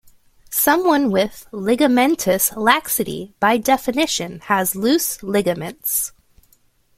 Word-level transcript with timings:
Someone 0.49 1.11
with 1.11 1.45
ligamentous 1.51 2.55
laxity, 2.57 3.35
by 3.39 3.57
definition, 3.57 4.39
has 4.45 4.75
loose 4.75 5.21
ligaments. 5.21 6.11